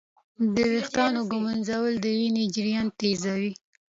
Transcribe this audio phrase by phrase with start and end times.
[0.55, 3.51] د ویښتانو ږمنځول د وینې جریان تېزوي.